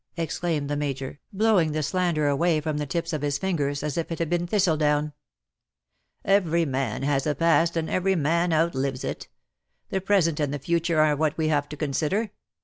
exclaimed 0.17 0.67
the 0.67 0.75
3.Iajor, 0.75 1.19
blowing 1.31 1.73
the 1.73 1.83
slander 1.83 2.27
away 2.27 2.59
from 2.59 2.79
the 2.79 2.87
tips 2.87 3.13
of 3.13 3.21
his 3.21 3.37
fingers 3.37 3.83
as 3.83 3.99
if 3.99 4.11
it 4.11 4.17
had 4.17 4.31
been 4.31 4.47
thistledown." 4.47 5.13
Every 6.39 6.65
man 6.65 7.03
has 7.03 7.27
a 7.27 7.35
past, 7.35 7.77
and 7.77 7.87
every 7.87 8.15
man 8.15 8.51
outlives 8.51 9.03
it. 9.03 9.27
The 9.89 10.01
present 10.01 10.39
and 10.39 10.51
the 10.51 10.57
future 10.57 10.99
are 10.99 11.15
what 11.15 11.37
we 11.37 11.49
have 11.49 11.69
to 11.69 11.77
consider. 11.77 12.31